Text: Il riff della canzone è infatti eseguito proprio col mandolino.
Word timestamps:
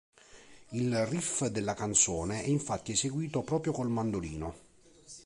Il 0.71 0.97
riff 1.05 1.45
della 1.45 1.75
canzone 1.75 2.41
è 2.41 2.47
infatti 2.47 2.93
eseguito 2.93 3.43
proprio 3.43 3.71
col 3.71 3.89
mandolino. 3.89 4.55